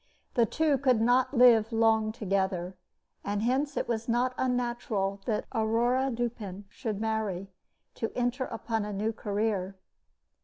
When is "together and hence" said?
2.11-3.77